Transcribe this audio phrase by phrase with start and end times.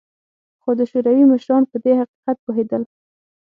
[0.61, 2.81] خو د شوروي مشران په دې حقیقت پوهېدل